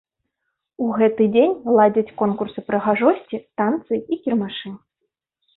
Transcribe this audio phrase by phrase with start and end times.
[0.85, 4.69] У гэты дзень ладзяць конкурсы прыгажосці, танцы і кірмашы.